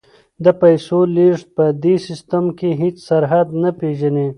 د 0.43 0.45
پیسو 0.61 0.99
لیږد 1.15 1.45
په 1.55 1.65
دې 1.83 1.95
سیستم 2.07 2.45
کې 2.57 2.69
هیڅ 2.81 2.95
سرحد 3.07 3.47
نه 3.61 3.69
پیژني. 3.79 4.27